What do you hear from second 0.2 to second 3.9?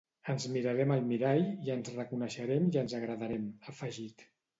Ens mirarem al mirall i ens reconeixerem i ens agradarem, ha